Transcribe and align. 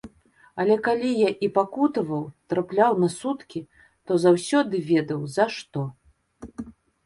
Але 0.61 0.77
калі 0.87 1.11
я 1.17 1.29
і 1.47 1.49
пакутаваў, 1.57 2.23
трапляў 2.55 2.91
на 3.05 3.09
суткі, 3.19 3.63
то 4.07 4.11
заўсёды 4.27 4.75
ведаў 4.91 5.19
за 5.39 5.45
што. 5.61 5.89